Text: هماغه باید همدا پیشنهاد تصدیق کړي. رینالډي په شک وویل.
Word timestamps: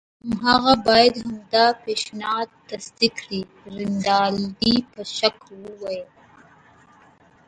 هماغه 0.29 0.75
باید 0.87 1.15
همدا 1.25 1.65
پیشنهاد 1.83 2.49
تصدیق 2.69 3.13
کړي. 3.19 3.41
رینالډي 3.75 4.75
په 4.91 5.01
شک 5.17 5.37
وویل. 5.63 6.09